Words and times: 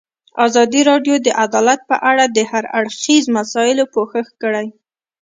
ازادي 0.45 0.81
راډیو 0.91 1.15
د 1.25 1.27
عدالت 1.43 1.79
په 1.89 1.95
اړه 2.09 2.23
د 2.27 2.37
هر 2.51 2.63
اړخیزو 2.77 3.33
مسایلو 3.37 3.83
پوښښ 3.93 4.27
کړی. 4.43 4.67